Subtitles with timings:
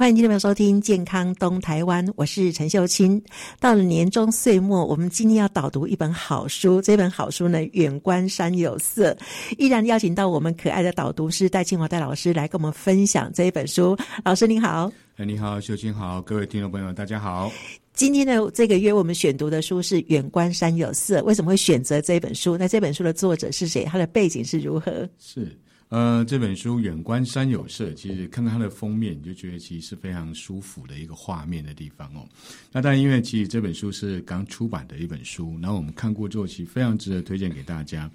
[0.00, 3.22] 欢迎听众朋友收听《健康东台湾》，我是陈秀清。
[3.60, 6.80] 到了年终岁末，我们今天要导读一本好书。
[6.80, 9.14] 这本好书呢，远观山有色，
[9.58, 13.94] 依然邀请到我们可爱的导读师戴庆华戴老师来跟我们分享这一本书。
[14.24, 17.52] 老师您好，哎，你好，秀清好，各位听众朋友大家好。
[17.92, 22.56] 今天的这个月我们选读的书是《远观山有色》，为什么会选择这本书？
[22.56, 23.84] 那这本书的作者是谁？
[23.84, 25.06] 他的背景是如何？
[25.18, 25.54] 是。
[25.90, 32.24] 呃，这本书《远观山有色》，其实看到它的封面，你就觉得其实是非常舒服的一个画面的地方哦。
[32.70, 38.08] 那当然，因为其实这本书是刚出版的一本书，然后我们看过之后，其实非常值得推荐给大家。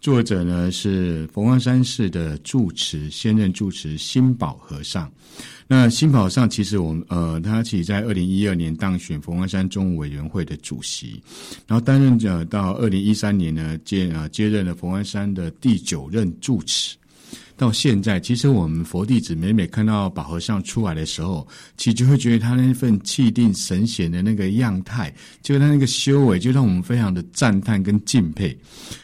[0.00, 5.08] 作者呢是佛光山寺的住持，现任住持新宝和尚。
[5.68, 11.22] 那新宝和尚其实我们呃，他其实在二零一二年当选佛光山中务委员会的主席，
[11.68, 16.96] 然后担任着到二零一三年呢接呃接任了佛光山的第九任住持。
[17.60, 21.46] 到现在，其实我们佛弟子每每看到宝和尚出来的时候，
[21.76, 28.58] 其实就会觉得他那份气定神闲的那个样态，就他那个修为，就让我们非常的赞叹跟敬佩。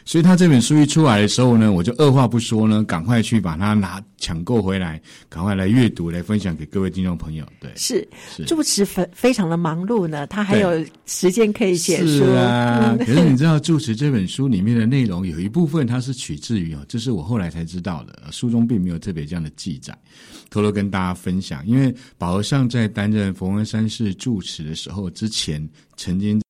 [0.05, 7.45] 所以他这本书一出来的时候呢，我就二话不说呢，赶快去把它拿抢购回来，赶快来阅读，来分享给各位听众朋友。
[7.59, 12.97] 对，是，是住持非非常的忙碌呢，他还有时间可以写书啊。
[13.05, 18.47] 可是你知道，住持这本书里面的内容有一部分，它是取自于哦，这是我后来才知道的书。
[18.47, 19.93] 中并没有特别这样的记载，
[20.49, 21.67] 偷偷跟大家分享。
[21.67, 26.41] 因为保和尚在担任佛光山寺住持的时候，之前曾经，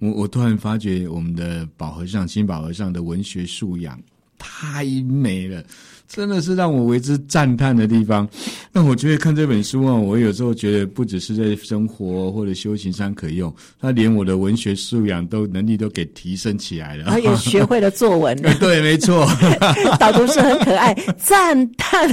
[0.00, 4.00] 我我突然发觉我们的保和尚、新保和尚的文学素养
[4.44, 5.64] 太美了。
[6.06, 8.28] 真的是让我为之赞叹的地方。
[8.72, 17.04] 那我觉得看这本书啊，我有时候觉得不只是在生活或者修行上可用，它连我的文学素养都能力都给提升起来了。
[17.06, 18.36] 他也学会了作文。
[18.60, 19.26] 对，没错。
[19.98, 22.08] 导读是很可爱，赞叹，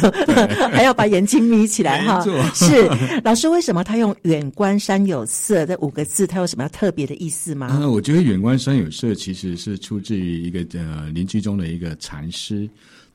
[0.72, 2.24] 还要把眼睛眯起来哈。
[2.54, 2.90] 是
[3.24, 6.26] 老师，为什么他用“远观山有色”这五个字？
[6.26, 7.68] 他有什么特别的意思吗？
[7.68, 12.70] 啊，我觉得“远观山有色”其实是出自于一个呃临济宗的一个禅师。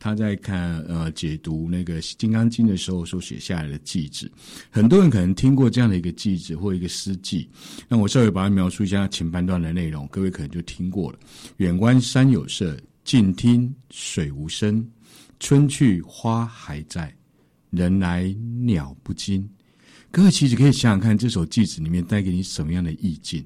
[0.06, 4.30] 他在看呃解读那个《金刚经》的时候所写下来的偈子，
[4.70, 7.44] 很多人可能听过这样的一个偈子或一个诗偈。
[7.88, 11.18] 那我稍微把它描述一下前半段的内容，各位可能就听过了：
[11.56, 14.88] 远观山有色，近听水无声。
[15.40, 17.12] 春去花还在，
[17.70, 19.44] 人来鸟不惊。
[20.12, 23.44] 各位其实可以想想看，这首偈子里面带给你什么样的意境？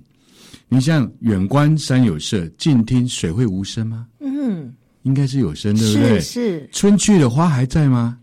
[0.68, 4.06] 你像远观山有色，近听水会无声吗？
[4.20, 4.70] 嗯。
[5.02, 6.20] 应该是有生，对不对？
[6.20, 6.68] 是是。
[6.72, 8.16] 春去的花还在吗？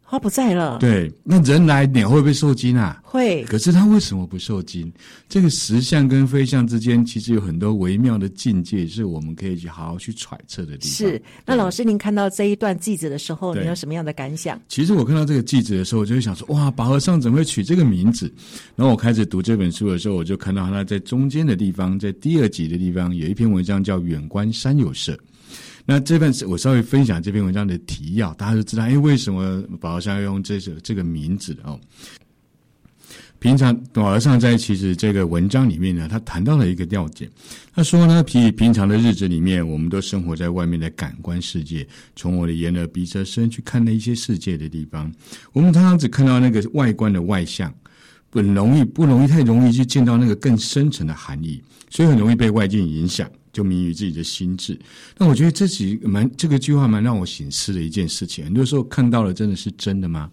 [0.00, 0.76] 花不在了。
[0.78, 3.00] 对，那人来鸟会不会受惊啊？
[3.02, 3.42] 会。
[3.44, 4.92] 可是它为什么不受惊？
[5.26, 10.90] 这个实相跟非相之间，其实有很多微妙的境界，是我们可以去好好去揣测的地方。
[10.90, 11.22] 是。
[11.46, 14.60] 那老师，您看到这一段句子的时候，你有什么样的感想？
[14.68, 18.30] 其实我看到这个句子的时候，我就会想说：哇，宝和尚怎么会取这个名字？
[18.76, 25.12] 然后我开始读这本书的时候，我就看到他在中间的地方，在第二集的地方有一篇文章叫《远观山有色》。
[25.84, 31.78] 那这份我稍微分享这篇文章的提要，大家就知道，哎，为什么保和尚要用这个这个名字哦？
[33.40, 37.28] 平常宝和尚在其实这个文章里面呢，他谈到了一个要件，
[37.74, 41.84] 他说呢，平平常的日子里面，我们都生活在外面的感官世界，
[42.14, 45.12] 从我的眼耳鼻舌身去看那一些世界的地方，
[45.52, 47.74] 我们常常只看到那个外观的外相，
[48.30, 51.60] 不容易不容易太容易去见到那个更深层的含义，
[51.90, 53.28] 所以很容易被外境影响。
[53.52, 54.78] 就迷于自己的心智，
[55.18, 58.44] 那我觉得这几蛮这个句话蛮让我醒思的一件事情。
[58.44, 60.30] 很多时候看到了真的是真的吗？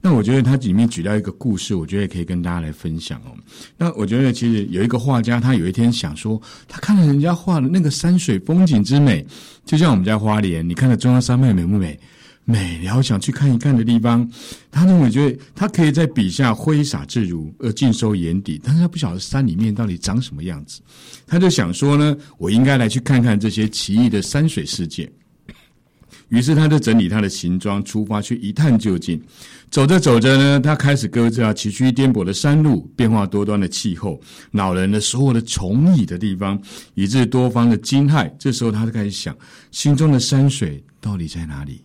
[0.00, 3.36] 那我觉得他里面举到一个故事，我觉得也可以跟大家来分享哦。
[3.76, 9.26] 那我觉得其实有一个画家，他有一天想说，他看了人家画的那个山水风景之美，
[9.64, 11.98] 就像我们家花莲，你看的中央山脉美不美？
[12.44, 14.28] 美，然后想去看一看的地方，
[14.70, 20.80] 他认为觉得他可以在笔下挥洒自如，而尽收眼底，但是他不晓得山里面到底长什么样子，
[21.26, 25.10] 他就想说呢，我应该来去看看这些奇异的山水世界。
[26.28, 29.20] 于是他就整理他的行装，出发去一探究竟。
[29.70, 34.20] 走着走着呢，他开始搁置啊崎岖颠簸的山路，变化多端的气候，
[34.50, 36.60] 恼人的所有的虫蚁的地方，
[36.94, 38.30] 以致多方的惊骇。
[38.38, 39.36] 这时候他就开始想，
[39.70, 41.82] 心中的山水到底在哪里？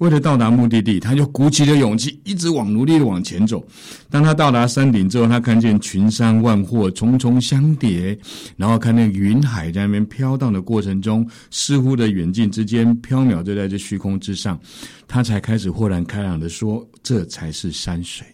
[0.00, 3.62] 为了到达目的地，他就鼓起了勇气，一直往努力的往前走。
[4.08, 8.18] 当他到达山顶之后，他看见群山万壑重重相叠，
[8.56, 14.58] 然后看那个云海在那边飘荡的过程中，似乎的远近之间飘渺就在这虚空之上，
[15.06, 18.26] 他才开始豁然开朗的说：“这才是山水。”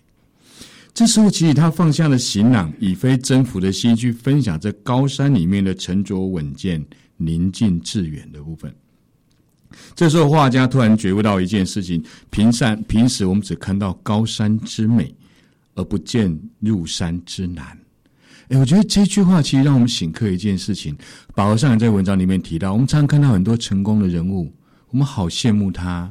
[0.94, 6.80] 这时候，其实他放下了行囊，以非征服的心去分享这高山里面的沉着稳健、
[7.16, 8.72] 宁静致远的部分。
[9.94, 15.14] 这时候画家突然觉悟到一件事情：平山平时我们只看到高山之美，
[15.74, 17.66] 而不见入山之难。
[18.48, 20.96] 哎，我觉得这句话其实让我们醒刻一件事情。
[21.34, 24.52] 宝和尚也在文章里面提到，我们常常看到很多成功的人物，
[24.90, 26.10] 我们好羡慕他。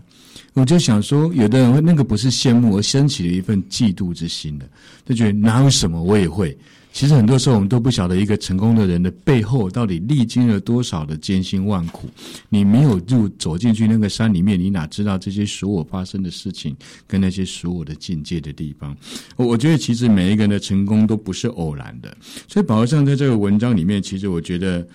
[0.53, 4.69] 我就想说，有的人会那个不是羡慕，而升起了一份嫉妒之心的，
[5.05, 6.57] 就觉得哪有什么我也会。
[6.95, 12.09] 其实很多时候我们都不晓得一个成功的人的背后到底历经了多少的艰辛万苦。
[12.47, 16.73] 你没有入走进去那个山里面，你哪知道这些所有发生的事情
[17.05, 18.95] 跟那些所有的境界的地方？
[19.35, 22.17] 我觉得其实每一个人的成功都不是偶然的。
[22.47, 24.87] 所以宝和尚在这个文章里面，其实我觉得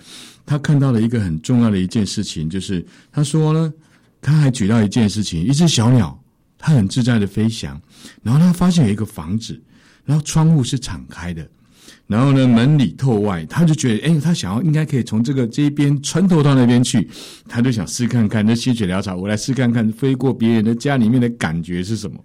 [0.43, 3.71] 他看到了一个很重要的一件事情，就是他说呢，
[4.19, 6.19] 他还举到一件事情：一只小鸟，
[6.57, 7.79] 它很自在的飞翔，
[8.23, 9.61] 然后他发现有一个房子，
[10.03, 11.47] 然后窗户是敞开的。
[12.11, 17.07] 然后呢，门里透外，他就觉得，哎，他想要应该可以从这个这一边穿透到那边去，
[17.47, 22.21] 他就想试看看，那心血潦草，我来试看看飞过别人的家里面的感觉是什么。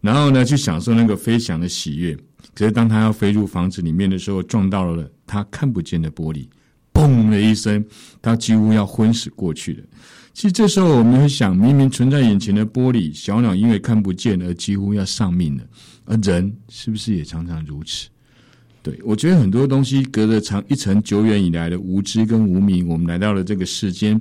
[0.00, 2.16] 然后呢，去享受那个飞翔的喜悦。
[2.54, 6.46] 可是当他要飞入房子里面的时候，撞到了他看不见的玻璃，
[6.94, 7.84] 嘣的一声，
[8.22, 9.82] 他几乎要昏死过去了。
[10.32, 15.64] 其实这时候我们会想，明明存在眼前的玻璃，小鸟因为看不见而几乎要丧命了，
[16.04, 18.08] 而人是不是也常常如此？
[18.86, 24.16] 对，我觉得很多东西隔着长一层久远以来的无知跟无明，我们来到了这个世间，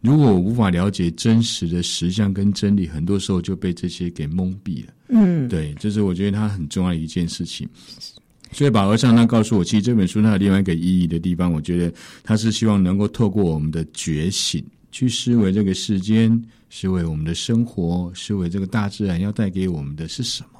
[0.00, 4.92] 如果我无法了解真实的实相跟真理，很多时候就被这些给蒙蔽了。
[5.10, 7.68] 嗯，对，这是我觉得它很重要的一件事情。
[8.50, 11.94] 所以宝和尚他告诉我，其实这本书它有另外一个意义的地方，我觉得
[12.24, 20.57] 他是希望能够透过我们的觉醒，去思维这个世间，思维我们的生活，思维这个大自然要带给我们的是什么。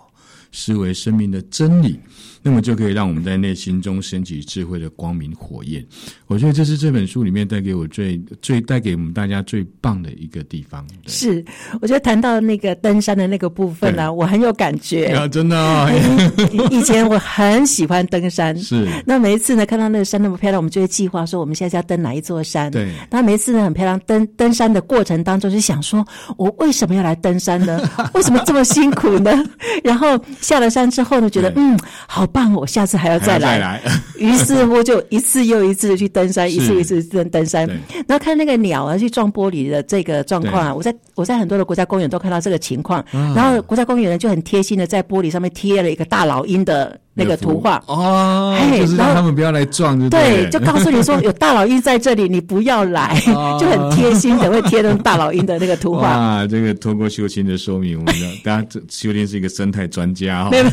[0.53, 1.99] 思维生命的真理，
[2.43, 5.85] 那么就可以让我们在内心中升起智慧的光明火焰。
[6.27, 10.87] 我觉得这是这本书里面带给我最最带给我们大家最棒的一个地方。
[11.07, 11.45] 是，
[11.81, 15.07] 我觉得谈到那个登山的那个部分呢、啊，我很有感觉。
[15.07, 15.93] 啊，真的！
[16.71, 18.89] 以前我很喜欢登山，是。
[19.07, 22.71] 那每一次呢，看到那个山那么漂亮，我们就会计划说，我们现在要登哪一座山。
[22.71, 22.93] 对。
[23.11, 26.07] 那每一次呢，很漂亮，登登山的过程当中，就想说，
[26.37, 27.81] 我为什么要来登山呢？
[28.15, 29.45] 为什么这么辛苦呢？
[29.85, 30.19] 然后。
[30.41, 33.41] 下了山之后呢，觉得嗯，好棒哦，我下次还要再来。
[33.41, 33.83] 再来
[34.19, 37.67] 于是乎就一次又一次的去登山， 一次一次登登山。
[38.07, 43.05] 然后看那个鸟啊去撞玻璃的这个状况啊，我在我在很多的国家公园都看到这个情况。
[43.13, 46.99] 然后国家公园呢就很贴心的在玻璃上面贴了一个大老鹰的。
[47.19, 53.21] 那个图画哦，就是让他们不要来撞就对，对，就告诉你说 有大老鹰在这里，你不要来，
[53.59, 56.09] 就很贴心的会贴那大老鹰的那个图画。
[56.09, 60.51] 啊，这个通过修心的说明，我们大家这秀卿是一个生态专家哈。
[60.51, 60.65] 没有，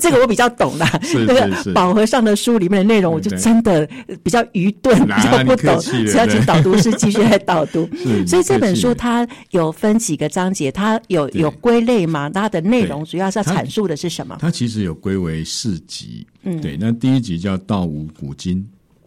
[0.00, 0.86] 这个我比较懂啦。
[1.02, 3.88] 是那个宝和尚的书里面的内容，我就真的
[4.24, 7.88] 比较愚钝，比较不懂，只要请导读师继续来导读。
[8.26, 12.28] 所以这本书它有分几个章节，它有有归类嘛？
[12.28, 14.36] 它的内容主要是要阐述的是什么？
[14.40, 15.80] 它其实有归为四。
[15.92, 18.58] 集，嗯，对，那第一集叫《道无古今》，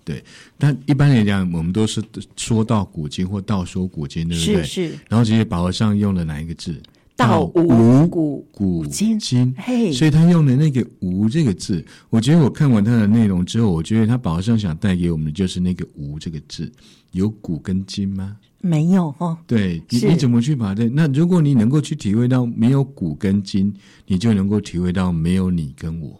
[0.03, 0.23] 对，
[0.59, 2.03] 但一般来讲，我们都是
[2.35, 4.63] 说到古今或道说古今，对不对？
[4.63, 4.99] 是是。
[5.09, 6.79] 然后其实宝和尚用了哪一个字？
[7.17, 9.17] 道无古古今，
[9.57, 16.69] 嘿，所以他用的那个“无”这个字，我觉得我看完他的内容之后，我觉得他宝和尚想带给我们的就是那个“无”这个字，
[17.13, 18.35] 有古跟今吗？
[18.59, 19.37] 没有哦。
[19.47, 20.89] 对，你你怎么去把这？
[20.89, 23.73] 那如果你能够去体会到没有古跟今，
[24.07, 26.19] 你就能够体会到没有你跟我。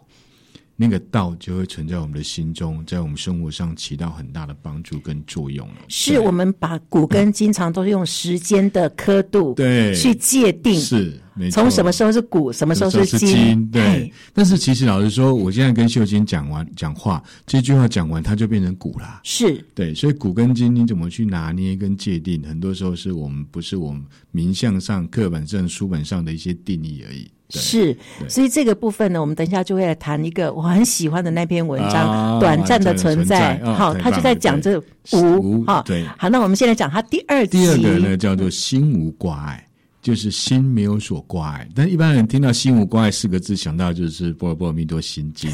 [0.76, 5.76] 那个道就会存在我们的心中，在我们生活上起到很大的帮助跟作用了。
[5.88, 11.20] 是我们把古跟经常都是用时间的刻度对去界定，是。
[11.52, 13.18] 从什么时候是古，什么时候是今？
[13.18, 14.10] 是今对。
[14.32, 19.20] 但是其实老实说，我现在跟秀金讲完讲话，这句话讲完，它就变成古了。
[19.22, 22.42] 是对，所以古跟今你怎么去拿捏跟界定？
[22.44, 27.30] 很多时候是我们不是我们名相上、课本上、书本上的一些定义而已。
[27.48, 27.96] 是，
[28.28, 33.60] 所以这个部分呢，我们等一下就会来谈一个我很喜欢的那篇文章，啊《短暂的存在》。
[33.74, 35.64] 好，他就在讲这无。
[35.64, 36.04] 好，对。
[36.18, 37.46] 好，那我们现在讲他第二。
[37.46, 39.64] 第二个呢，叫做心无挂碍。
[40.06, 45.50] 就是心没有所挂碍，但一般人听到“心无挂碍”四个字，想到就是《般若波罗蜜多心经》。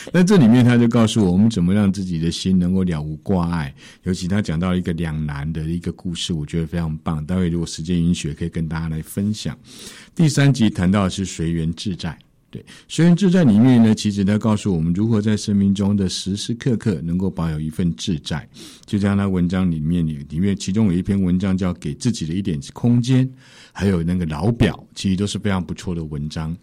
[0.14, 3.74] 那这里面他就告诉我们，怎么让自己的心能够了无挂碍。
[4.04, 7.22] 尤其他讲到一个两难的一个故事，我觉得非常棒。
[7.26, 9.54] 待会如果时间允许，可以跟大家来分享。
[10.14, 12.18] 第三集谈到的是随缘自在。
[12.54, 18.48] 对，随缘自在里面呢，其实它告诉我们如何在生命中的时时刻刻能够保有一份自在。
[18.86, 23.26] 就像他文章里面里里面，其中有一篇文章叫《给自己的一点空间》，
[23.72, 26.56] 还有那个老表，其实都是非常不错的文章。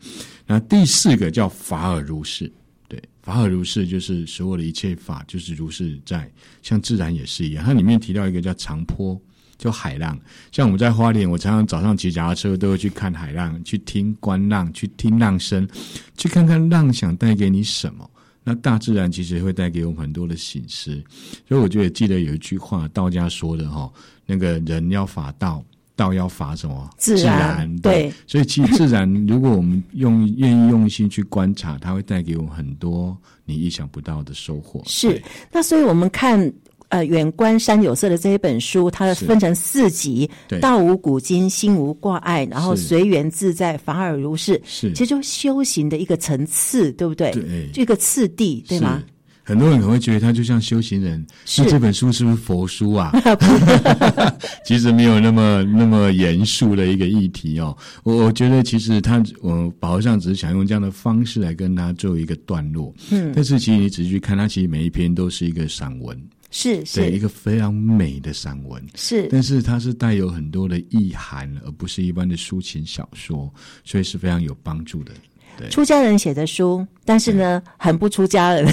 [0.48, 2.50] 那第四个叫法尔如是，
[2.88, 6.32] 对，法尔如是就是所有的一切法就是如是在，
[6.62, 7.66] 像自然也是一样。
[7.66, 9.22] 它里面提到一个叫长坡。
[9.62, 10.20] 就海浪。
[10.52, 15.70] 像我们在花莲，我常常早上骑脚踏车都会去看海浪，去听观浪，去听浪声，
[16.18, 18.10] 去看看浪想带给你什么。
[18.44, 21.00] 那大自然其实会带给我们很多的醒思，
[21.48, 23.88] 所以我觉得记得有一句话，道家说的哈，
[24.26, 25.64] 那个人要法道，
[25.96, 26.90] 道要法什么？
[26.98, 27.22] 自然。
[27.22, 33.16] 自然对，对，所以其实自然，如果我们用愿意用心去观察，它会带给我们很多
[33.46, 34.82] 你意想不到的收获。
[34.88, 36.52] 是，那所以我们看。
[36.92, 40.30] 呃，远观山有色的这一本书，它分成四集：
[40.60, 44.62] 道无古今，心无挂碍，然后随缘自在，法尔如是。
[44.66, 47.32] 是，其实就修行的一个层次，对不对？
[47.32, 49.02] 对，这个次第，对吗？
[49.44, 51.26] 很多人可能会觉得他就像修行人，
[51.58, 53.12] 那这本书是不是佛书啊？
[54.64, 57.76] 其实没有那么那么严肃的一个议题哦。
[58.04, 62.94] 我我觉得其实他，我宝和尚只是想用这样的方式来跟他做一个段落。
[63.10, 66.16] 嗯，但是其实你仔细去看，它其实每一篇都是一个散文。
[66.52, 73.50] 是是对，一个非常美的散文，是，但是它是带有很多的意涵，而不是一般的抒情小说，
[73.86, 75.14] 所以是非常有帮助的。
[75.58, 78.66] 对，出家人写的书，但是呢，很不出家人，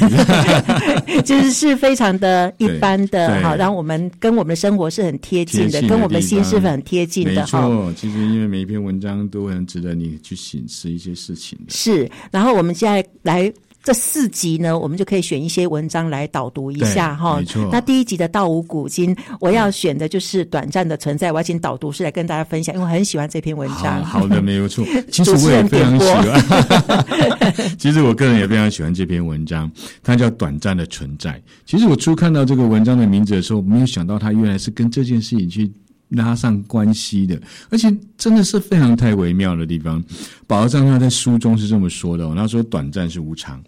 [1.24, 7.34] 就是是非常的一般的，好，让我们跟我们的生活是很贴近的，的跟我们的心是很贴近的。
[7.34, 11.66] 没错，其实因为每一篇文章都很值得你去省思一些事情的。
[11.68, 13.52] 是，然后我们现在来。
[13.88, 17.38] 这四集呢，我们就可以选一些文章来导读一下哈。
[17.38, 17.66] 没错。
[17.72, 21.32] 那第一集的《道无古今》，我要选的就是短暂的存在。
[21.32, 24.04] 我要请导读师来跟大家分享，因为我很喜欢这篇文章。
[24.04, 24.84] 好，好的，没有错。
[25.10, 27.06] 其实我也非常喜欢。
[27.80, 31.30] 其实我个人也非常喜欢这篇文章，它叫《短暂的存在》。
[31.64, 35.72] 其实我初看到这个文章的名字的时候，没有想到它原来是跟这件事情去
[36.10, 37.40] 拉上关系的，
[37.70, 40.04] 而且真的是非常太微妙的地方。
[40.46, 43.58] 宝和尚他在书中是这么说的哦，他说：“短暂是无常。”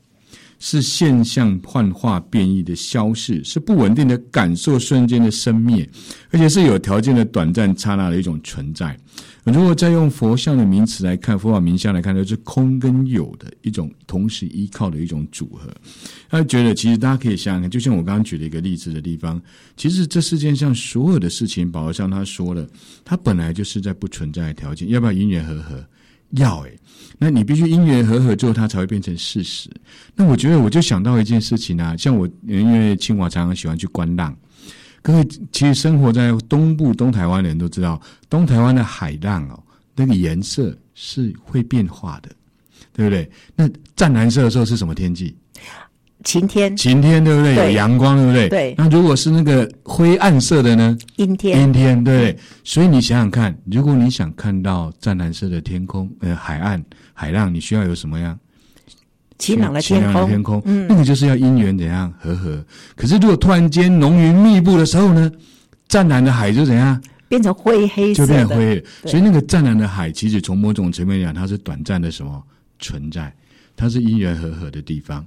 [0.61, 5.89] 是现象幻化变异的消逝，是不稳定的感受瞬间的生灭，
[6.31, 8.97] 而且是有条件的短暂刹那的一种存在。
[9.45, 15.71] 如果再用佛像的名词来看，佛法名相来看，就是空跟有的一种同时依靠的一种组合。
[16.29, 19.41] 他觉得，其实大家可以想想看，就像我刚刚举了一个例子的地方，
[19.79, 22.69] 其实这世界上所有的事情，宝和尚他说了，
[23.03, 25.83] 它本来就是在不存在的条件，要不要因缘和合？
[26.33, 26.79] 要诶、
[27.19, 29.69] 那你必须因缘和合之后，它才会变成事实。
[30.15, 34.37] 那我觉得，我就想到一件事情啊，像我因为清华常常喜欢去观浪，
[35.03, 39.63] 各位其实生活在东部东台湾的人都知道，东台湾的海浪哦，
[39.95, 42.31] 那个颜色是会变化的，
[42.93, 43.31] 对不对？
[43.57, 45.37] 那湛蓝色的时候是什么天气？
[46.25, 47.55] 晴天，晴天对不对？
[47.55, 48.49] 对，有阳光对不对？
[48.49, 48.75] 对。
[48.77, 50.97] 那如果是那个灰暗色的呢？
[51.17, 52.37] 阴天，阴天对。
[52.63, 56.85] 所以你想想看，如果你想看到湛蓝色的天空，呃，海岸
[57.15, 58.39] 海浪，你需要有什么样？
[59.39, 60.13] 晴朗的天空。
[60.13, 62.63] 晴朗的天空，嗯，那个就是要因缘怎样和合。
[62.95, 65.31] 可是如果突然间浓云密布的时候呢，
[65.89, 67.01] 湛蓝的海就怎样？
[67.29, 69.11] 变成灰黑色，就变成灰黑。
[69.11, 72.43] 所以那个湛蓝的海，其实从某种层面讲，它是短暂的什么
[72.79, 73.33] 存在？
[73.75, 75.25] 它是因缘和合的地方。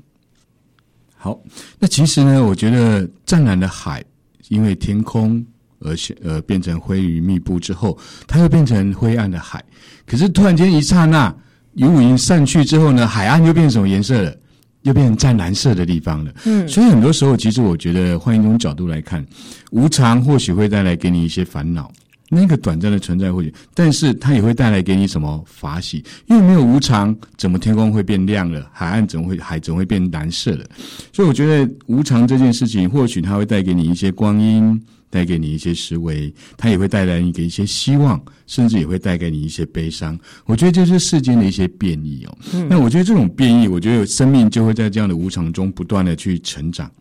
[1.24, 1.40] 好，
[1.80, 4.04] 那其实呢，我觉得湛蓝的海，
[4.50, 5.42] 因为天空
[5.80, 9.64] 而呃变成灰云密布之后，它又变成灰暗的海。
[10.06, 11.34] 可是突然间一刹那，
[11.76, 14.36] 云雾云散去之后呢，海岸又变成什么颜色了？
[14.82, 16.34] 又变成湛蓝色的地方了。
[16.44, 19.26] 嗯，所以很多时候，其实我觉得换一种角度来看，
[19.72, 21.90] 无常或许会带来给你一些烦恼。
[22.34, 26.04] 那个短暂的存在或许，但是它也会带来给你什么法喜？
[26.28, 28.70] 因为没有无常，怎么天空会变亮了？
[28.74, 30.66] 海岸怎么会海怎么会变蓝色了？
[31.12, 40.18] 所以我觉得无常这件事情，或许它会带给你一些光阴，带给你一些思维，它也会带来你给一些希望，甚至也会带给你一些悲伤。
[40.46, 42.38] 我觉得这是世间的一些变异哦。
[42.54, 42.68] 嗯。
[42.70, 46.92] 那我觉得这种变异，我觉得生命就会在这样的无常中不断的去成长。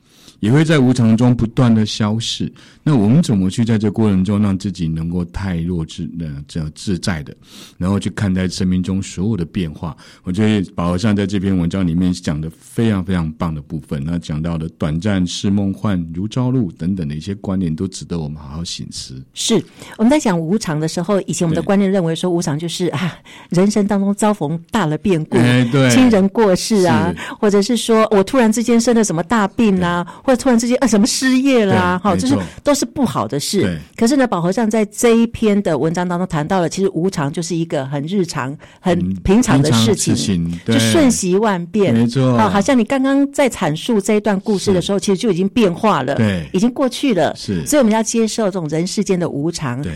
[0.42, 2.52] 也会在无常中不断的消逝。
[2.82, 7.32] 那我们怎么去在这过程中让自己能够太弱智的这样自在的，
[7.78, 9.96] 然后去看待生命中所有的变化？
[10.24, 14.02] 我觉得宝和尚在这篇文章里面讲的非常非常棒的部分。
[14.04, 19.22] 那讲到的短暂是梦幻如朝露等等的一些观念，都值得我们好好省思。
[19.34, 19.62] 是
[19.96, 23.14] 我们在讲无常的时候，以前我们的观念认为说无常就是啊，
[23.50, 30.04] 人生当中遭逢大了变故，哎、对，亲人过世啊，或者是说我突然之间生了什么大病啊。
[30.36, 32.00] 突然之间啊，什么失业啦啊？
[32.02, 33.78] 好，就是都是不好的事。
[33.96, 41.94] 可是呢，宝和尚在这一篇的文章当中谈到了，其实无常就是一个很日常、很平常的事情，嗯、就瞬息万变。
[41.94, 47.34] 没错，好，好像你刚刚在阐述这一段故事的时候，其实就已经变化了，对，已经过去了。
[47.36, 49.80] 是，所以我们要接受这种人世间的无常。
[49.82, 49.92] 对。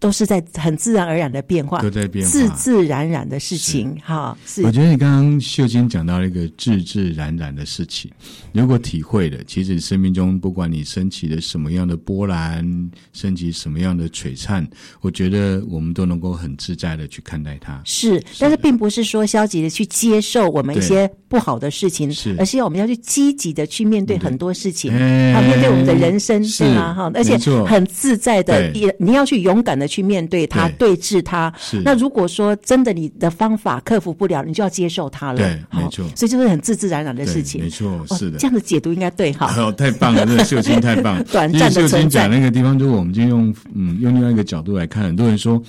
[0.00, 3.96] 都是在很自然而然的变化，都在变化，自自然然的事情。
[4.04, 4.62] 哈，是。
[4.62, 8.10] 我觉得你刚刚秀晶讲到了一个自自然然的事情，
[8.52, 14.66] 如果体会了，其实生命中不管你升起了什么样的波澜，升起什么样的璀璨，
[15.00, 17.80] 我觉得我们都能够很自在的去看待它。
[17.84, 26.92] 是，但是并不是说消极的去接受我们一些不好的事情，是，而是要我们要去积极的去面对很多事情，啊，面对我们的人生，对吗？
[26.92, 31.52] 哈，而且很自在的，也你要去勇敢的去面对它，对峙它。
[31.58, 31.82] 是。
[31.84, 35.38] 那如果说真的你的方法克服不了，你就要接受它了。
[35.38, 36.04] 对，没错。
[36.14, 37.62] 所以就是很自自然然的事情。
[37.62, 38.38] 没错，是的。
[38.38, 39.52] 这样的解读应该对哈。
[39.56, 41.24] 哦，太棒了，这个 秀清太棒了。
[41.24, 41.70] 短暂的。
[41.70, 45.62] 秀清讲那个地方，就是我们就用嗯用另外一个角度来看，很多人说。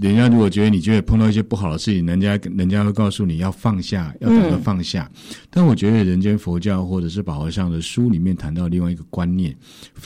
[0.00, 5.10] 人家如果觉得你觉得碰到一些不好的事情，人家人家会告诉你要放下，要懂得放下。
[5.14, 9.56] 嗯、但我觉得人间佛教或者是宝和尚的书里面谈到另外一个观念，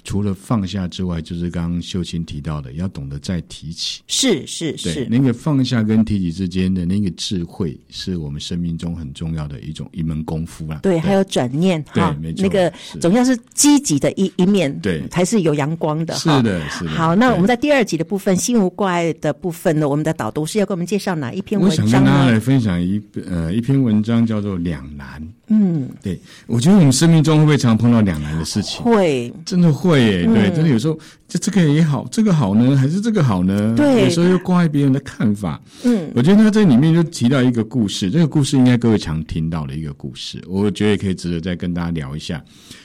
[0.04, 4.02] 除了放下之外，就是刚刚秀清提到的，要懂得再提起。
[4.07, 10.78] 是是是，那个放下跟提起之间的那个智慧，是我们生命中很重要的一种一门功夫啦。
[10.83, 16.14] 对，对还有转念哈，没错，那个总要是积极的一一面，对，才是有阳光的。
[16.14, 16.90] 是的，是的。
[16.90, 19.63] 好，那我们在第二集的部分，心无挂碍的部分。
[19.87, 21.85] 我们的导读是要给我们介绍哪一篇文章？
[21.85, 25.23] 我想跟大家来分享一呃一篇文章，叫做《两难》。
[25.49, 28.83] 嗯，对，我觉得我们生命中会不会常碰到两难的事情？
[28.83, 30.25] 会，真的会耶。
[30.25, 33.75] 对，真的有时候这这个也好，这个好呢，还是这个好呢？
[33.76, 35.61] 对，有时候又挂碍别人的看法。
[35.85, 42.42] 嗯，我觉得他在里面就提到一个故事，这个故事应该各位常听到的一个故事，我觉得也可以值得再跟大家聊一下。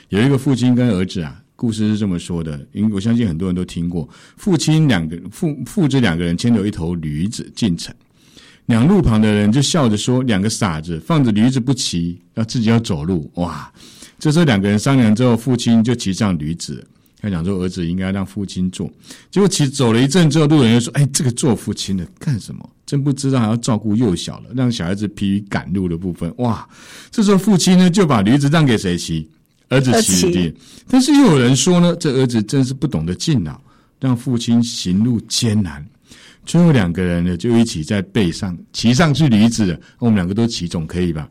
[0.08, 1.36] 有一个父亲跟儿子啊。
[1.60, 4.08] 故事是这么说的，因为我相信很多人都听过。
[4.38, 7.94] 父亲两个父父子两个人牵着一头驴子进城，
[8.64, 13.70] 两路旁的人就笑着说：“两个傻子，放着驴子不骑，要自己要走路。”哇！
[14.18, 16.82] 这时候两个人商量之后，父亲就骑上驴子，
[17.20, 18.90] 他讲说儿子应该让父亲坐。
[19.30, 22.66] 结果骑走了一阵之后，路人又说：“哎，这个做父亲的干什么？
[22.86, 26.66] 真不知道还要照顾幼小了，让小孩子疲于赶路的部分。”哇！
[27.10, 29.28] 这时候父亲呢就把驴子让给谁骑？
[29.70, 30.54] 儿子骑的，
[30.88, 33.58] 但是又有人说呢，这儿子真是不懂得敬老，
[33.98, 35.84] 让父亲行路艰难。
[36.44, 39.80] 最后两个人呢，就一起在背上骑上去驴子了。
[39.98, 41.28] 我们两个都骑，总可以吧？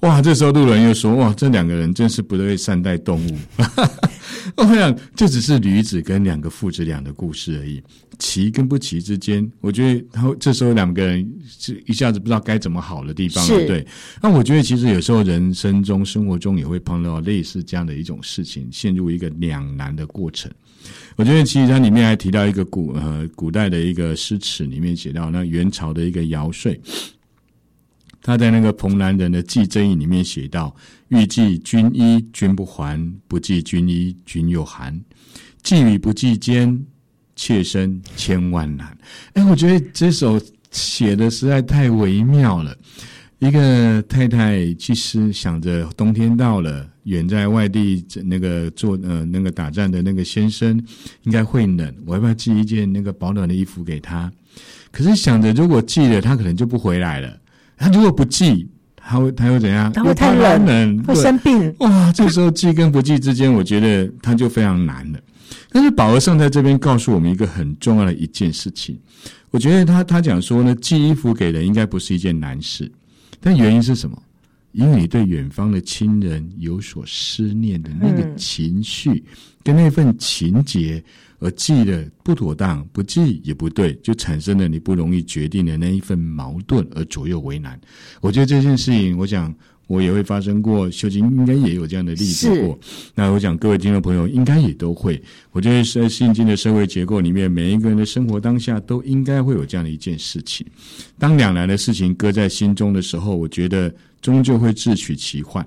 [0.00, 0.22] 哇！
[0.22, 3.38] 这时候路人又说：“哇，这两个人真是不会善待动物。
[4.56, 7.82] ”我想，这只是驴子跟两个父子俩的故事而已。
[8.18, 13.66] 骑跟不骑之间，我觉得他这时候两个人是一下子不知道该怎么好的地方了。
[13.66, 13.86] 对，
[14.22, 20.50] 那我觉得其实有时候人生中、生活中也会碰到类似这样的一种事情，陷入一个两难的过程。
[21.16, 26.78] 我觉得其实它里面还提到一个古呃古代的一个诗词里面写到，那元朝的一个尧舜。
[28.22, 30.74] 他在那个蓬莱人的寄赠里面写道
[31.08, 35.00] ：“欲寄君衣，君不还；不寄君衣，君又寒。
[35.62, 36.78] 寄与不寄间，
[37.34, 38.96] 妾身千万难。”
[39.34, 42.76] 哎，我觉得这首写的实在太微妙了。
[43.38, 50.78] 一个太太其实想着冬天到了，远在外地那个做呃那个打仗的那个先生
[51.22, 54.30] 应该会冷，我要不要寄一件那个保暖的衣服给他？
[54.90, 57.34] 可是想着如果寄了，他可能就不回来了。
[57.80, 59.90] 他如果不寄，他会他会怎样？
[59.90, 61.74] 他会太冷，冷会生病。
[61.78, 65.18] 哇，这个时候寄跟不寄之间，我觉得他就非常难了。
[65.70, 69.00] 但是宝和尚在这边告诉我们一个很重要的一件事情，
[69.50, 72.92] 我觉得他他讲说呢，寄衣服给人应该不是一件难事，
[73.40, 74.22] 但原因是什么？
[74.72, 79.24] 因为你对远方的亲人有所思念的那个情绪
[79.64, 81.02] 跟那份情结。
[81.40, 87.80] 而记的不妥当，不记也不对，就产生了你不容易决定的那一份矛盾，而左右为难。
[88.20, 89.52] 我觉得这件事情，我想
[89.86, 92.78] 我也会发生过，秀琴应该也有这样的例子过。
[93.14, 95.20] 那我想各位听众朋友应该也都会。
[95.50, 100.66] 我觉得在现今的社会结构里面，每一个人的生活当下都应该会有这样的一件事情。
[101.18, 105.66] 当两难的事情搁在心中的时候，我觉得终究会自取其患，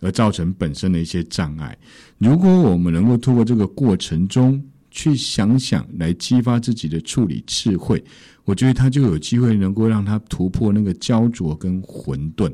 [0.00, 1.74] 而造成本身的一些障碍。
[2.18, 4.62] 如果我们能够透过这个过程中，
[4.96, 8.02] 去想想，来激发自己的处理智慧，
[8.46, 12.50] 我觉得他就有机会能够让他突破那个焦灼跟混沌。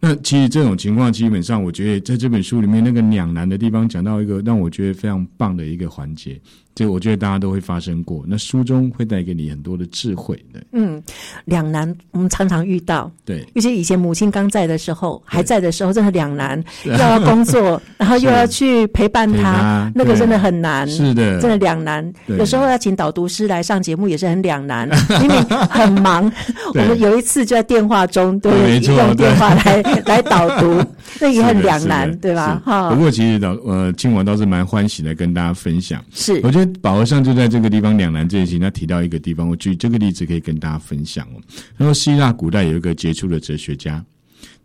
[0.00, 6.38] 那其实这种情况，基本上我觉得在这本书里面那个两难的地方，讲到一个让我觉得非常棒的一个环节。
[6.74, 10.36] 这我觉得大家都会发生过，那书中会带给你很多的智慧。
[10.52, 11.02] 对，嗯，
[11.46, 13.10] 两难我们常常遇到。
[13.24, 20.86] 对，尤其以前母亲刚在的时候，还在的时候，真的两难， 又要工作，然后又要去陪伴他，那个真的很难。
[20.86, 22.12] 是的，真的两难。
[22.26, 24.86] 有时候要请导读师来上节目也是很两难，
[25.28, 26.30] 很忙。
[26.74, 30.82] 我们有一次就在电话中，对，用电话来 来导读，
[31.20, 32.60] 那也很两难，对吧？
[32.64, 32.90] 哈。
[32.90, 36.04] 不过其实导呃，亲王倒是蛮欢喜的跟大家分享。
[36.12, 41.40] 是，我觉得宝和尚就在这个地方两难这一期，他提到一个地方，我举这个例子可以跟大家分享哦。
[41.78, 44.04] 他说，希腊古代有一个杰出的哲学家。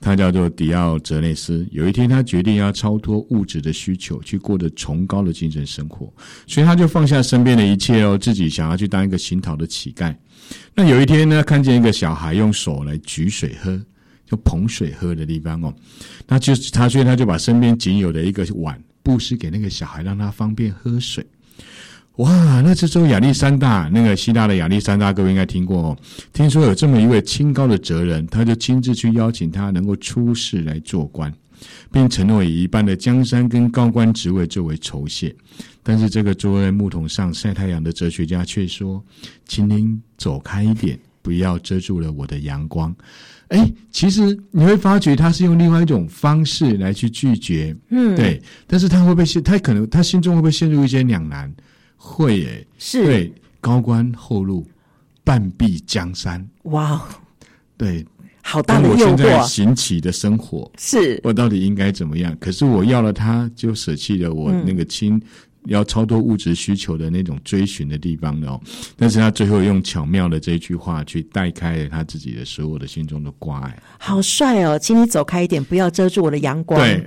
[0.02, 1.66] 他叫做迪奥泽内斯。
[1.72, 6.12] 有一天，他决定要超脱物质的需求，去过着崇高的精神生活，
[6.48, 10.14] 所以他就放下身边的一切哦，自己想要去当一个行讨的乞丐。
[10.76, 13.80] 那有一天呢，看见一个小孩用手来举水喝，
[14.26, 15.74] 就捧水喝的地方哦，
[16.28, 21.24] 那就他所以他就把身边仅有的一个碗布施给那个小孩，让他方便喝水。
[22.17, 25.97] 哇，那这时候亚历山大，那个希腊的亚历山大，各位应该听过哦。
[26.34, 31.34] 听说有这么一位清高的哲人，他就亲自去邀请他能够出仕来做官，
[31.91, 35.34] 并承诺以一半的江山跟高官职位作为酬谢。
[35.82, 39.04] 但是这个坐在木桶上晒太阳的哲学家却说
[39.47, 42.93] ：“请您走开一点，不要遮住了我的阳光。”
[43.47, 48.41] 哎，其实你会发觉他是用另外一种方式来去拒绝，嗯，对。
[48.67, 49.41] 但是他会不会陷？
[49.41, 51.52] 他可能他心中会不会陷入一些两难？
[52.04, 54.68] 会耶，是对高官厚禄，
[55.24, 56.44] 半壁江山。
[56.64, 57.08] 哇，
[57.78, 58.04] 对，
[58.42, 59.12] 好大的诱惑。
[59.12, 62.36] 我现在行乞的生活，是我到底应该怎么样？
[62.40, 65.14] 可是我要了他，就舍弃了我那个亲。
[65.14, 65.22] 嗯
[65.68, 68.60] 要超脱物质需求的那种追寻的地方的哦，
[68.98, 73.78] 但是他最后用巧妙的这一句话去带开了他自己的所有的心中的挂碍。
[74.00, 76.82] 好帅哦，请你走开一点，不要遮住我的阳光。
[76.82, 77.06] 对，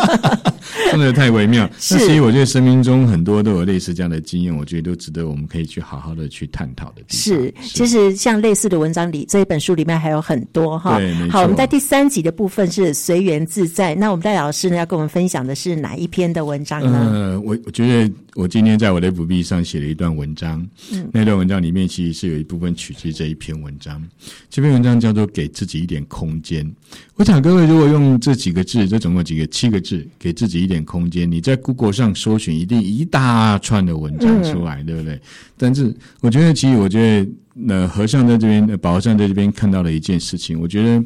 [0.90, 1.68] 真的太微妙。
[1.90, 7.18] 那其实我觉得生命中很多都有类似这样的经验，我觉得都值得我们可以去好好的去探讨的地方。
[7.18, 11.00] 是，其实像类似的文章里，这一本书里面还有很多哈。
[11.30, 13.94] 好，我们在第三集的部分是随缘自在。
[13.94, 17.10] 那我们戴老师呢，要跟我们分享的是哪一篇的文章呢？
[17.12, 17.56] 呃，我。
[17.66, 20.60] 我觉得我今天在我的 FB 上写了一段文章，
[20.92, 24.06] 嗯，那段文章里面其实是有一部分取自这一篇文章。
[24.50, 26.70] 这篇文章叫做“给自己一点空间”。
[27.16, 35.18] 我想各位如果用这几个字，这总共几个七个字，“给自己一点空间”，你在 Google 上搜寻，一定一大串的文章出来，嗯、对不对？
[35.56, 41.02] 但是我觉得，其实我觉得，那和尚在这边，宝和尚在这边看到了一件事情，我觉得。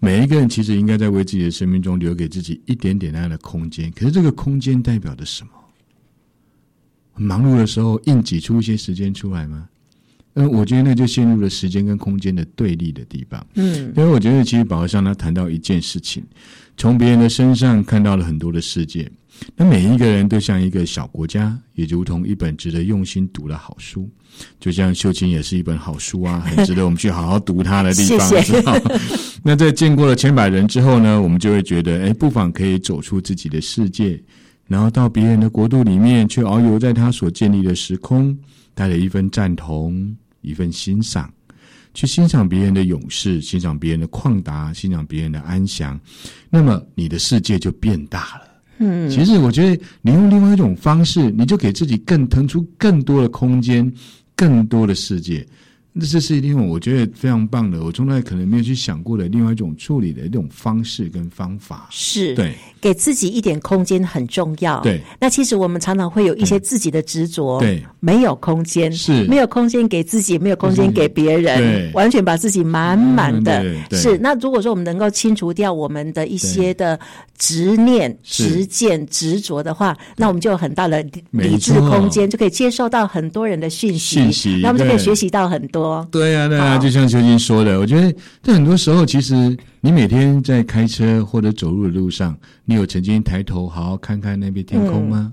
[0.00, 5.50] 每一个人其实应该在为自己的生命中留给自己一点点那样的空间，可是这个空间代表着什么？
[7.18, 9.68] 很忙碌的时候硬挤出一些时间出来吗？
[10.34, 13.44] 嗯，我觉得那就陷入了时间跟空间的对立的地方。
[13.54, 16.22] 嗯，因为我觉得其实宝和尚他谈到一件事情，
[16.76, 19.10] 从别人的身上看到了很多的世界。
[19.56, 24.08] 那每一个人都像一个小国家，也如同一本值得用心读的好书。
[24.60, 28.28] 就像秀清也是一本好书啊， 很值得我们去好好读它的地方。
[28.28, 28.62] 谢谢。
[29.42, 34.20] 那在见过了千百人之后呢，我们就会觉得，哎，不妨可以走出自己的世界，
[34.68, 38.38] 然后到别人的国度里面去遨游在他所建立的时空，
[38.74, 41.28] 带着一份赞同，一份欣赏，
[41.94, 45.98] 去欣赏别人的勇士，欣赏别人的旷达，欣赏别人的安详。
[46.50, 48.42] 那么你的世界就变大了。
[48.80, 53.90] 嗯，其实我觉得你用另外一种方式，你就给自己更腾出更多的空间，
[54.36, 55.44] 更多的世界。
[56.00, 61.86] 这是是另外我觉得非常棒的，我从来可能没有去想过的另外一种处理的一种方式跟方法。
[61.90, 64.80] 是，对，给自己一点空间很重要。
[64.80, 69.24] 对，那其实我们常常会有一些自己的执着，对，没有空间，是。
[69.24, 73.64] 没有空间给自己，没有空间给别人，对，完全把自己满满的。
[73.90, 76.98] 是，那如果说我们能够清除掉我们的一些的
[77.36, 85.87] 执念、执见、执着的话，那我们就有很大的理智空间，就可以接受到很多人的讯息，讯息，那我们就可以学习到很多。
[86.10, 95.32] 对呀、啊，对呀、啊，就像秋金说的，我觉得在很多时候，其实你每天在开车或者走路的路上，你有曾经抬头好好看看那边天空吗？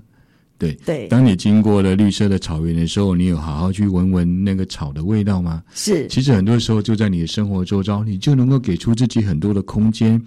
[0.58, 1.08] 对对。
[1.08, 5.62] 当你经过了绿色的草原的时候，你有好好去闻闻那个草的味道吗？
[5.74, 6.06] 是。
[6.08, 10.20] 其实很多时候，就在你的生活周遭，你就能够给出自己很多的空间。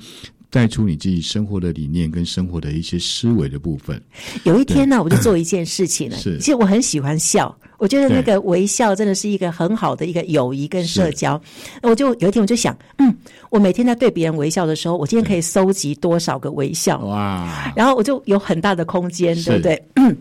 [0.49, 4.01] 带出你自己生活的理念跟生活的一些思维的部分。
[4.43, 6.17] 有一天呢，我就做一件事情了。
[6.17, 11.39] 是，其实我很喜欢笑，我觉得那个微笑真的是一个很好的一个友谊跟社交。
[11.83, 13.15] 我就有一天我就想，嗯，
[13.49, 16.99] 我每天在对别人微笑的时候，我今天可以收集多少个微笑？
[17.05, 17.71] 哇！
[17.75, 19.83] 然后我就有很大的空间，对不对？
[19.95, 20.17] 嗯。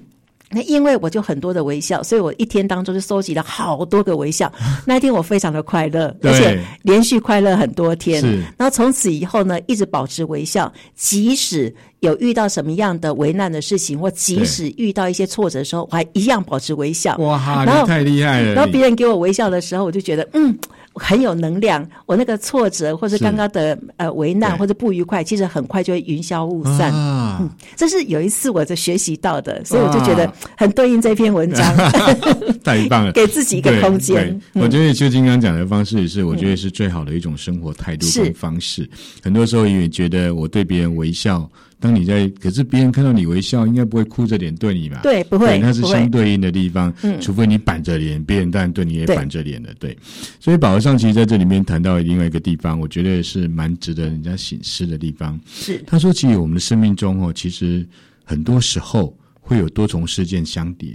[0.50, 4.50] 那因为我就很多的微笑，所以我一天当中就收集了好多个微笑。
[4.86, 8.20] 那一天我非常的快乐，而且连续快乐很多天。
[8.20, 8.40] 是。
[8.56, 17.14] 然后从此以后呢，一直保持微笑，即使有遇到什么样的危难的事情，或即使遇到一些挫折的时候，我还一样保持微笑。
[17.18, 18.54] 哇，然后，你太厉害了！
[18.54, 20.58] 然后别人给我微笑的时候，我就觉得嗯。
[20.98, 26.92] 很有能量，我那个挫折或者刚刚的呃为难或者不愉快，其实很快就会云消雾散。
[26.92, 31.76] 啊、嗯，这是有一次我在学习到的，所以我就觉得很对应这篇文章。
[32.64, 34.28] 太棒了， 给自己一个空间。
[34.54, 38.82] 嗯、我觉得就金刚讲的方式也是，我觉得是最好的一种生活态度跟方式。
[38.82, 41.48] 嗯、很多时候因为觉得我对别人微笑。
[41.80, 45.00] 当你在，可是别人看到你微笑，应该不会哭着脸对你吧？
[45.02, 46.92] 对，不会，那是相对应的地方。
[47.02, 49.72] 嗯，除非你板着脸，别人当然对你也板着脸的。
[49.74, 49.96] 对，
[50.40, 55.38] 所以宝和尚其实在这里面谈到另外一个地方，我觉得是蛮值得人家省思的地方。
[55.46, 57.86] 是，他说，其实我们的生命中哦，其实
[58.24, 60.94] 很多时候会有多重事件相叠。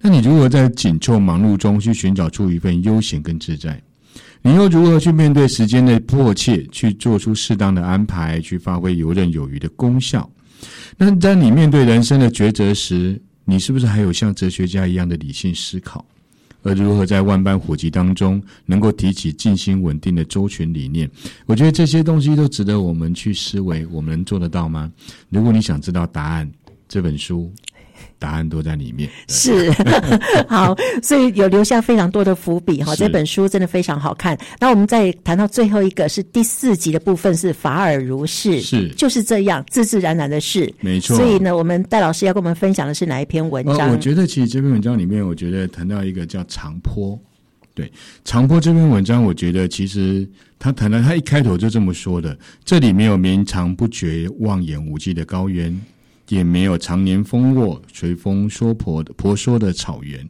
[0.00, 3.82] 那你如何在紧凑忙碌中去寻找出一份悠闲跟自在？
[4.46, 10.30] 你又如何去面对时间的迫切，去做出适当的安排，去发挥游刃有余的功效？
[10.98, 16.04] 那当你面对人生的抉择时，你是不是还有像哲学家一样的理性思考？
[16.62, 21.10] 而如何在万般火急当中，能够提起静心稳定的周全理念？
[21.46, 23.86] 我觉得这些东西都值得我们去思维。
[23.86, 24.92] 我们能做得到吗？
[25.30, 26.50] 如果你想知道答案，
[26.86, 27.50] 这本书。
[28.18, 29.70] 答案都在里面，是
[30.48, 32.94] 好，所以有留下非常多的伏笔哈。
[32.96, 34.38] 这本书真的非常好看。
[34.58, 41.16] 那我们再谈到最后一个，是第四集的部分，是法尔如是，是就是这样，自自然然的事，没错。
[41.16, 43.90] 所以呢，我们戴老师要跟我们分享的是哪一篇文章？
[43.90, 47.18] 哦，我觉得其实这篇文章里面，我觉得谈到一个叫长坡。
[47.74, 47.90] 对，
[48.24, 50.24] 长坡这篇文章，我觉得其实
[50.60, 55.76] 他谈到他一开头就这么说的：这里没有绵长不绝、望眼无际的高原。
[56.28, 60.26] 也没有常年风落、随风说婆的婆娑的草原，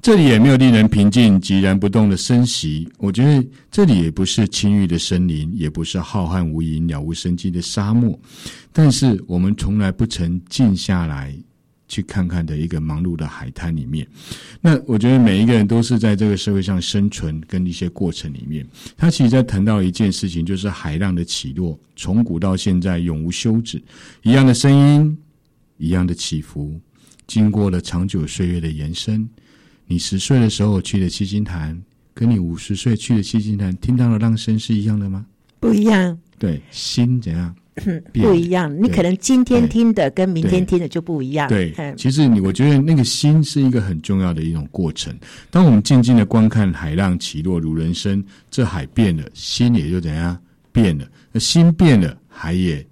[0.00, 2.88] 这里也没有令人平静、寂然不动的深溪。
[2.98, 8.18] 我觉得这里也不是青郁的森林，也不是浩瀚无垠、了无生机的沙漠。
[8.72, 11.34] 但是我们从来不曾静下来
[11.88, 14.06] 去看看的一个忙碌的海滩里面。
[14.60, 18.66] 那我觉得每一个人都是在这个社会上生存跟一些过程里面。
[18.96, 23.82] 他其实在谈到一件事情，就是海浪的起落，从古到现在永无休止，
[24.22, 25.18] 一样的声音。
[25.82, 26.80] 一样的起伏，
[27.26, 29.28] 经过了长久岁月的延伸。
[29.84, 31.76] 你十岁的时候去的七星潭，
[32.14, 35.26] 跟你五十岁去的七星潭听到的浪声是一样的吗？
[35.58, 36.16] 不一样。
[36.38, 37.52] 对，心怎样？
[38.12, 38.72] 不一样。
[38.80, 41.48] 你可能今天听的跟明天听的就不一样。
[41.48, 45.12] 对，对，其实你我觉得那个心是一个很重要的一种过程。
[45.50, 50.40] 当我们静静的观看海浪起落如人生，这海变了，心也就怎样
[50.70, 51.04] 变了。
[51.32, 52.86] 那心变了，海也。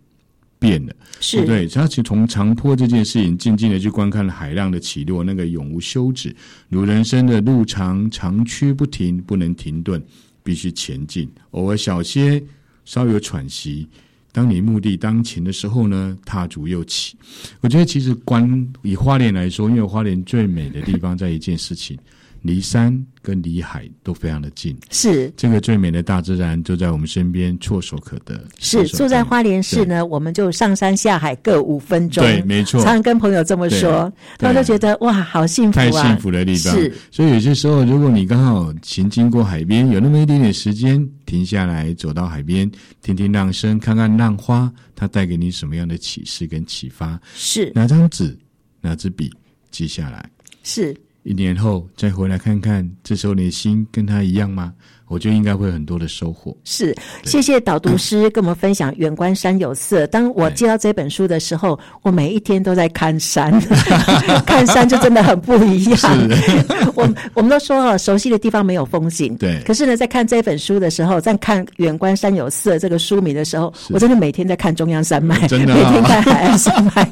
[0.61, 6.37] 变了，是对，他其实从长坡这件事情，静静的去观看了海浪的起落，那个永无休止。
[6.69, 10.01] 如人生的路长，长驱不停，不能停顿，
[10.43, 11.29] 必须前进。
[11.53, 12.41] 偶尔小歇，
[12.85, 13.89] 稍有喘息。
[14.33, 17.17] 当你目的当前的时候呢，踏足又起。
[17.63, 21.99] 我觉得其实观以花莲来说，因为花莲最美的地方在一件事情。
[22.43, 28.43] 离山跟离海都非常的近，是这个最美的大自然就在我们身边，唾手可得。
[28.59, 32.25] 是住在花莲市呢，我们就上山下海各五分钟。
[32.25, 32.83] 对，没错。
[32.83, 35.83] 常常跟朋友这么说，他都觉得哇，好幸福啊！
[35.85, 36.75] 太幸福的地方。
[36.75, 42.71] 是，所以有些时候，如果你刚好行经过海边，有那么一点点时间，停下来走到海边，
[43.03, 47.21] 听听浪声，看看浪花，它带给你什么样的启示跟启发？
[47.35, 48.35] 是，拿张纸，
[48.81, 49.31] 拿支笔，
[49.71, 50.27] 记下来。
[50.63, 50.97] 是。
[51.23, 54.73] 一年后再回来看看，这时候你的心跟他一样吗？
[55.07, 56.57] 我觉得应该会有很多的收获。
[56.63, 60.05] 是，谢谢导读师跟我们分享《远观山有色》。
[60.07, 63.51] 当我接到这本书的时候，我每一天都在看山，
[64.47, 65.99] 看山就真的很不一样。
[66.95, 69.37] 我我们都说哈，熟悉的地方没有风景。
[69.37, 69.61] 对。
[69.67, 77.11] 可是呢，在看这本书的时候，在看《远观山有色》这个书名的时候，我真的每天在看中央山脉，真的、哦、 每天看海岸山脉。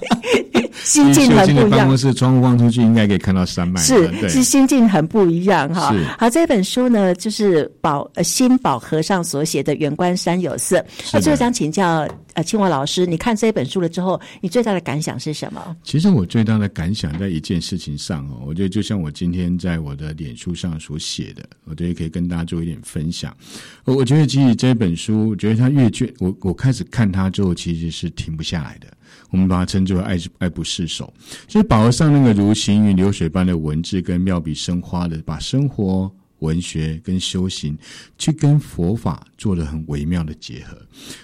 [0.89, 1.71] 心境很不一样。
[1.71, 3.81] 办公室窗户望出去，应该可以看到山脉。
[3.81, 5.95] 是，是心境很不一样哈。
[6.19, 10.79] 好，这本书呢，就是宝呃心宝和尚所写的《远观山有色》。
[11.13, 15.77] 那最后想请教呃清华老师，你看这本书了之后，你最大的感想是什么？
[15.83, 23.37] 其实我最大的感想在一件事情上哦，我觉得就像我今天在我的脸书上所写的，我觉得可以跟大家做一点分享。
[23.85, 28.87] 我我觉得其实这本书，我觉得它阅卷，我我开始看它之后，其实是停不下来的。
[29.31, 31.13] 我们把它称之为爱爱不释手，
[31.47, 37.77] 所以宝和尚那个如行云流水般的文字，跟妙笔生花的把生活、文学跟修行，
[38.17, 40.79] 去跟佛法做了很微妙的结合。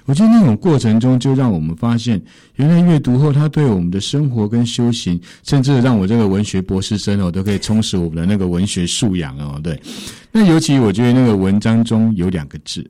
[0.04, 2.22] 我觉得那种过程中，就让我们发现，
[2.56, 9.58] 原来阅读后，他对我们的生活跟修行，甚至让我这个文学博士生哦，都可以充实我们的那个文学素养哦。
[9.62, 9.80] 对，
[10.30, 12.84] 那尤其我觉得那个文章中有两个字，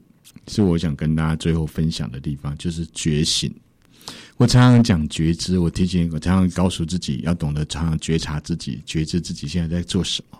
[0.48, 3.54] 是我想跟大家最后分享的地方，就是觉醒。
[4.36, 10.38] 我常常讲觉知，我提醒我常常告诉自己要懂得常常觉察自己，觉知自己现在在做什么。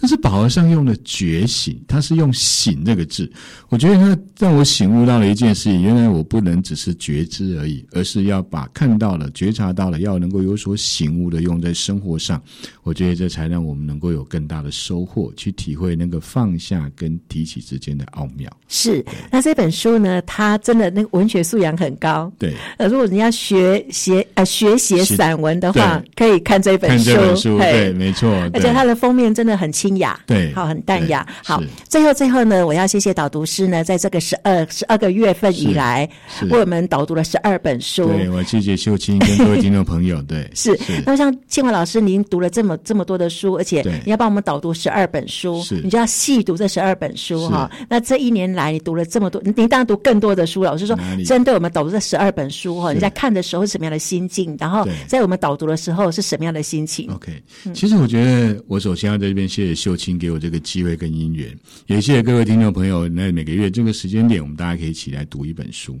[0.00, 3.30] 但是宝和尚用的觉醒，他是用醒这个字，
[3.68, 12.40] 我觉得他让我醒悟到了一件事情，原来我不能只是觉知而已，而是要把看到了、觉察到了，要能够有所醒悟的用在生活上。
[12.82, 18.50] 我觉得这才让我们能够有更大的收获，去体会那个放下跟提起之间的奥妙。
[18.68, 22.32] 是，那这本书呢，它真的那个文学素养很高。
[22.38, 27.12] 对，呃，如果你要学写呃学写散文的话，可以看这本书。
[27.12, 28.30] 看这本书，对，没错。
[28.52, 31.26] 而且它的封面真的很清雅，对，好，很淡雅。
[31.44, 36.08] 好，最后最后呢，我要谢谢导读师呢，在这个十二十二个月份以来，
[36.50, 38.06] 为我们导读了十二本书。
[38.08, 40.20] 对，我谢谢秀清跟各位听众朋友。
[40.22, 40.78] 对， 是。
[41.04, 47.70] 那像庆华老师，您读了这么这么多的书，而且你要帮我们导读十二本书，是，你就要细读这十二本书哈。
[47.88, 50.72] 那这一年来，你读了这么多，您当然读更多的书了。
[50.72, 54.56] 我是说，针对我们导读这十二本书哈，你在看的时候是什么样的心境？
[54.58, 57.42] 然后在我们导读的时候是什么样的心情？OK，
[57.74, 63.06] 其实我觉得我首先要在这边谢谢秀清给我这个机会跟姻缘，也谢谢各位听众朋友。
[63.06, 66.00] 那每个月这个时间点，我们大家可以一起来读一本书。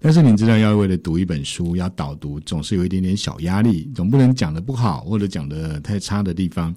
[0.00, 6.74] 但是你知道，要为了读一本书，要导读，总是有一点点小压力，总不能讲的不好或者讲的太差的地方。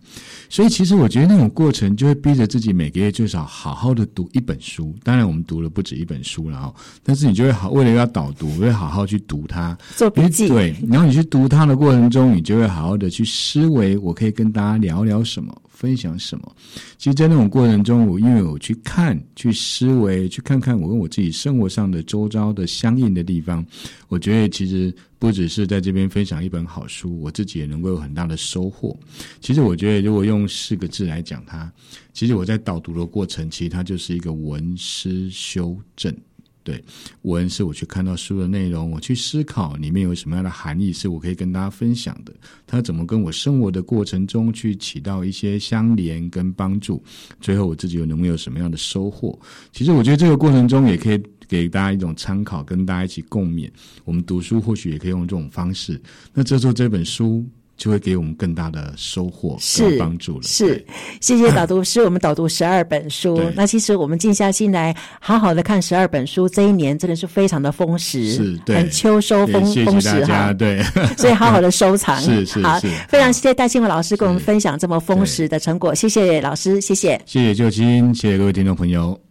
[0.50, 4.96] 所以，其实我觉得那种过程就会逼着自己每个月最少好好的读一本书。
[5.04, 10.48] 当然，我们读了不止一本书，了哦，但是你就会好为了要导读，会好好去读它，做笔记。
[10.48, 15.62] 对，然后你去读它的过程中，你就会好好的去思维，我可以跟大家聊聊什么。
[15.80, 16.56] 分享什么？
[16.98, 23.66] 其实，在那种过程中，我因为我去看、去思维、去看看我跟我自己生活上的周遭的相应的地方，
[24.10, 28.94] 我觉得其实不只是在这边分享一本好书，我自己也能够有很大的收获。
[29.40, 31.72] 其实，我觉得如果用四个字来讲它，
[32.12, 36.14] 其实我在导读的过程，其实它就是一个文思修正。
[36.64, 36.84] 对，
[37.24, 42.34] 文是我去看到书的内容，我去思考里面有什么样的含义，是我可以跟大家分享的。
[42.68, 47.02] 它怎么跟我生活的过程中去起到一些相连跟帮助？
[47.42, 49.40] 最后我自己又能够有什么样的收获？
[49.72, 53.70] 其实我觉得这个过程中也可以给大家一种参考，跟大家一起共勉。
[54.06, 56.00] 我们读书或许也可以用这种方式。
[56.34, 57.44] 那这时候这本书。
[57.80, 60.44] 就会给我们更大的收获和帮助了。
[60.44, 60.86] 是，
[61.22, 63.42] 谢谢导读师，我们导读十二本书。
[63.56, 70.52] 那其实我们静下心来，好好的看十二本书，这一年真的是非常的丰实，是，很秋收丰丰实哈。
[70.52, 70.84] 对，
[71.18, 72.20] 所以好好的收藏。
[72.22, 77.20] 是是好，非常谢谢戴庆文老师跟我们分享这么丰实的成果，谢谢老师，谢谢。
[77.26, 79.29] 谢谢旧金，谢谢各位听众朋友。